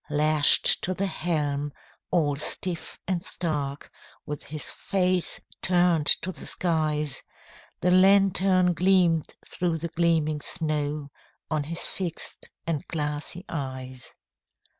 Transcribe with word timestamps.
Lashed 0.09 0.81
to 0.81 0.95
the 0.95 1.05
helm, 1.05 1.71
all 2.09 2.35
stiff 2.35 2.97
and 3.07 3.21
stark, 3.21 3.91
With 4.25 4.45
his 4.45 4.71
face 4.71 5.39
turned 5.61 6.07
to 6.23 6.31
the 6.31 6.47
skies, 6.47 7.21
The 7.81 7.91
lantern 7.91 8.73
gleamed 8.73 9.35
through 9.47 9.77
the 9.77 9.89
gleaming 9.89 10.41
snow 10.41 11.11
On 11.51 11.65
his 11.65 11.85
fixed 11.85 12.49
and 12.65 12.83
glassy 12.87 13.45
eyes. 13.47 14.15